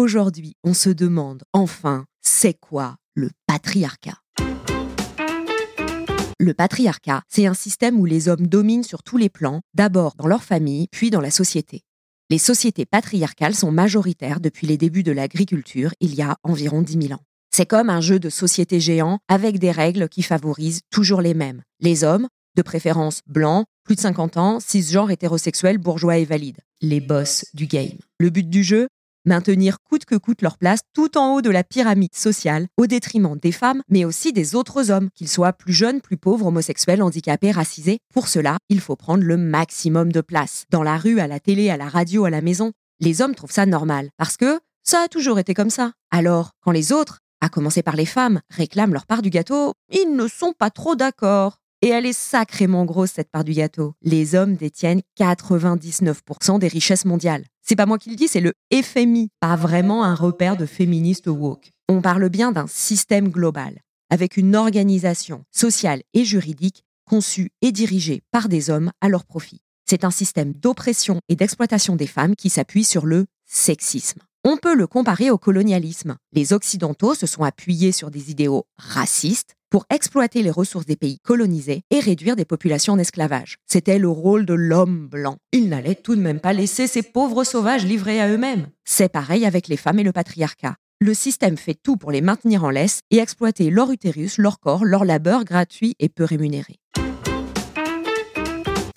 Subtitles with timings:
[0.00, 4.16] Aujourd'hui, on se demande, enfin, c'est quoi le patriarcat?
[6.38, 10.26] Le patriarcat, c'est un système où les hommes dominent sur tous les plans, d'abord dans
[10.26, 11.82] leur famille, puis dans la société.
[12.30, 17.08] Les sociétés patriarcales sont majoritaires depuis les débuts de l'agriculture, il y a environ 10
[17.08, 17.24] 000 ans.
[17.54, 21.60] C'est comme un jeu de société géant avec des règles qui favorisent toujours les mêmes.
[21.78, 22.26] Les hommes,
[22.56, 26.60] de préférence blancs, plus de 50 ans, cisgenres hétérosexuels, bourgeois et valides.
[26.80, 27.98] Les boss du game.
[28.18, 28.88] Le but du jeu?
[29.26, 33.36] Maintenir coûte que coûte leur place tout en haut de la pyramide sociale, au détriment
[33.36, 37.50] des femmes, mais aussi des autres hommes, qu'ils soient plus jeunes, plus pauvres, homosexuels, handicapés,
[37.50, 37.98] racisés.
[38.14, 40.64] Pour cela, il faut prendre le maximum de place.
[40.70, 43.52] Dans la rue, à la télé, à la radio, à la maison, les hommes trouvent
[43.52, 45.92] ça normal, parce que ça a toujours été comme ça.
[46.10, 50.14] Alors, quand les autres, à commencer par les femmes, réclament leur part du gâteau, ils
[50.16, 51.58] ne sont pas trop d'accord.
[51.82, 53.94] Et elle est sacrément grosse, cette part du gâteau.
[54.02, 57.44] Les hommes détiennent 99% des richesses mondiales.
[57.62, 61.28] C'est pas moi qui le dis, c'est le FMI, pas vraiment un repère de féministes
[61.28, 61.70] woke.
[61.88, 63.80] On parle bien d'un système global,
[64.10, 69.60] avec une organisation sociale et juridique conçue et dirigée par des hommes à leur profit.
[69.88, 74.20] C'est un système d'oppression et d'exploitation des femmes qui s'appuie sur le sexisme.
[74.42, 76.16] On peut le comparer au colonialisme.
[76.32, 81.18] Les Occidentaux se sont appuyés sur des idéaux racistes pour exploiter les ressources des pays
[81.22, 83.58] colonisés et réduire des populations en esclavage.
[83.66, 85.36] C'était le rôle de l'homme blanc.
[85.52, 88.68] Il n'allait tout de même pas laisser ces pauvres sauvages livrés à eux-mêmes.
[88.86, 90.76] C'est pareil avec les femmes et le patriarcat.
[91.00, 94.86] Le système fait tout pour les maintenir en laisse et exploiter leur utérus, leur corps,
[94.86, 96.76] leur labeur gratuit et peu rémunéré.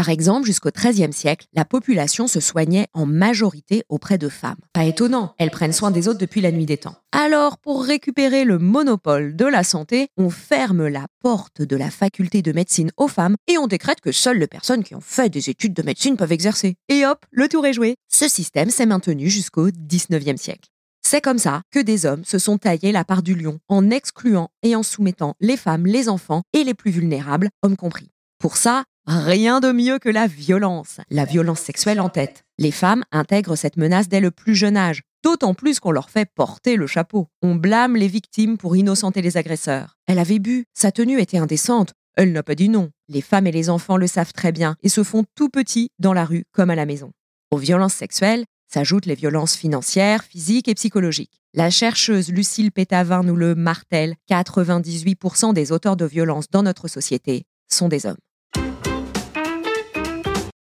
[0.00, 4.56] Par exemple, jusqu'au XIIIe siècle, la population se soignait en majorité auprès de femmes.
[4.72, 6.94] Pas étonnant, elles prennent soin des autres depuis la nuit des temps.
[7.12, 12.40] Alors, pour récupérer le monopole de la santé, on ferme la porte de la faculté
[12.40, 15.50] de médecine aux femmes et on décrète que seules les personnes qui ont fait des
[15.50, 16.76] études de médecine peuvent exercer.
[16.88, 17.96] Et hop, le tour est joué.
[18.08, 20.70] Ce système s'est maintenu jusqu'au XIXe siècle.
[21.02, 24.48] C'est comme ça que des hommes se sont taillés la part du lion en excluant
[24.62, 28.08] et en soumettant les femmes, les enfants et les plus vulnérables, hommes compris.
[28.38, 32.44] Pour ça, Rien de mieux que la violence, la violence sexuelle en tête.
[32.58, 36.28] Les femmes intègrent cette menace dès le plus jeune âge, d'autant plus qu'on leur fait
[36.32, 37.28] porter le chapeau.
[37.42, 39.96] On blâme les victimes pour innocenter les agresseurs.
[40.06, 42.90] Elle avait bu, sa tenue était indécente, elle n'a pas dit non.
[43.08, 46.12] Les femmes et les enfants le savent très bien et se font tout petits dans
[46.12, 47.12] la rue comme à la maison.
[47.50, 51.40] Aux violences sexuelles s'ajoutent les violences financières, physiques et psychologiques.
[51.54, 57.44] La chercheuse Lucille Pétavin nous le martèle, 98% des auteurs de violences dans notre société
[57.68, 58.16] sont des hommes.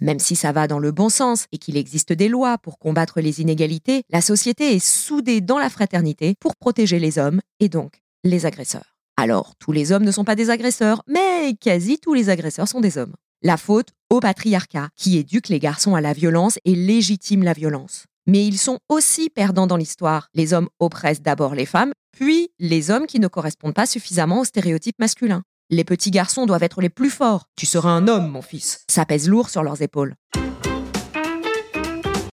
[0.00, 3.20] Même si ça va dans le bon sens et qu'il existe des lois pour combattre
[3.20, 8.00] les inégalités, la société est soudée dans la fraternité pour protéger les hommes et donc
[8.24, 8.96] les agresseurs.
[9.16, 12.80] Alors, tous les hommes ne sont pas des agresseurs, mais quasi tous les agresseurs sont
[12.80, 13.14] des hommes.
[13.42, 18.04] La faute au patriarcat qui éduque les garçons à la violence et légitime la violence.
[18.26, 20.28] Mais ils sont aussi perdants dans l'histoire.
[20.34, 24.44] Les hommes oppressent d'abord les femmes, puis les hommes qui ne correspondent pas suffisamment aux
[24.44, 25.42] stéréotypes masculins.
[25.72, 27.46] Les petits garçons doivent être les plus forts.
[27.54, 28.84] Tu seras un homme, mon fils.
[28.90, 30.16] Ça pèse lourd sur leurs épaules.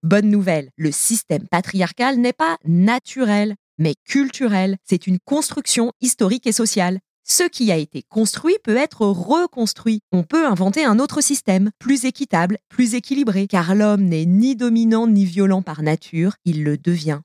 [0.04, 4.76] Bonne nouvelle, le système patriarcal n'est pas naturel, mais culturel.
[4.84, 7.00] C'est une construction historique et sociale.
[7.26, 10.00] Ce qui a été construit peut être reconstruit.
[10.12, 15.08] On peut inventer un autre système, plus équitable, plus équilibré, car l'homme n'est ni dominant
[15.08, 17.20] ni violent par nature, il le devient.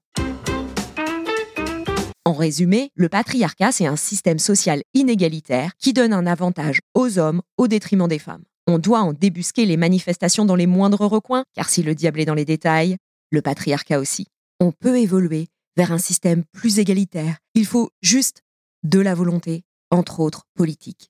[2.30, 7.42] En résumé, le patriarcat, c'est un système social inégalitaire qui donne un avantage aux hommes
[7.58, 8.44] au détriment des femmes.
[8.68, 12.26] On doit en débusquer les manifestations dans les moindres recoins, car si le diable est
[12.26, 12.98] dans les détails,
[13.32, 14.28] le patriarcat aussi.
[14.60, 17.40] On peut évoluer vers un système plus égalitaire.
[17.56, 18.44] Il faut juste
[18.84, 21.10] de la volonté, entre autres politique.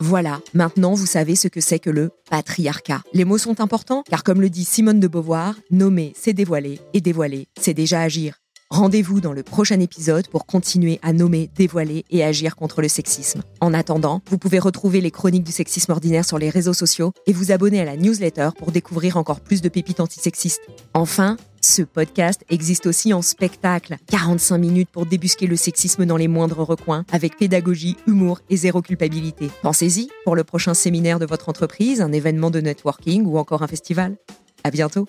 [0.00, 3.02] Voilà, maintenant vous savez ce que c'est que le patriarcat.
[3.12, 7.00] Les mots sont importants car comme le dit Simone de Beauvoir, nommer c'est dévoiler et
[7.00, 8.40] dévoiler c'est déjà agir.
[8.70, 13.42] Rendez-vous dans le prochain épisode pour continuer à nommer, dévoiler et agir contre le sexisme.
[13.62, 17.32] En attendant, vous pouvez retrouver les chroniques du sexisme ordinaire sur les réseaux sociaux et
[17.32, 20.60] vous abonner à la newsletter pour découvrir encore plus de pépites antisexistes.
[20.92, 23.96] Enfin, ce podcast existe aussi en spectacle.
[24.08, 28.82] 45 minutes pour débusquer le sexisme dans les moindres recoins, avec pédagogie, humour et zéro
[28.82, 29.50] culpabilité.
[29.62, 33.68] Pensez-y pour le prochain séminaire de votre entreprise, un événement de networking ou encore un
[33.68, 34.18] festival.
[34.62, 35.08] À bientôt!